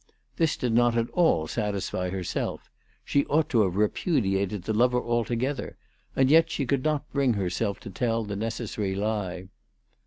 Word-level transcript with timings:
This 0.37 0.57
did 0.57 0.73
not 0.73 0.97
at 0.97 1.11
all 1.11 1.45
satisfy 1.45 2.09
herself. 2.09 2.71
She 3.05 3.23
ought 3.27 3.49
to 3.49 3.61
have 3.61 3.75
repudiated 3.75 4.63
the 4.63 4.73
lover 4.73 4.97
alto 4.97 5.35
gether; 5.35 5.77
and 6.15 6.31
yet 6.31 6.49
she 6.49 6.65
could 6.65 6.83
not 6.83 7.07
bring 7.13 7.33
herself 7.35 7.79
to 7.81 7.91
tell 7.91 8.23
the 8.23 8.35
necessary 8.35 8.95
lie. 8.95 9.49